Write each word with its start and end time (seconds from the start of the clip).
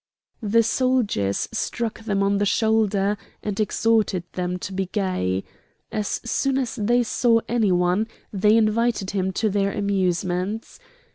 The 0.41 0.63
soldiers 0.63 1.47
struck 1.51 1.99
them 1.99 2.23
on 2.23 2.39
the 2.39 2.45
shoulder, 2.47 3.17
and 3.43 3.59
exhorted 3.59 4.23
them 4.33 4.57
to 4.57 4.73
be 4.73 4.87
gay. 4.87 5.43
As 5.91 6.19
soon 6.25 6.57
as 6.57 6.73
they 6.73 7.03
saw 7.03 7.41
any 7.47 7.71
one, 7.71 8.07
they 8.33 8.57
invited 8.57 9.11
him 9.11 9.31
to 9.33 9.47
their 9.51 9.71
amusements. 9.71 10.79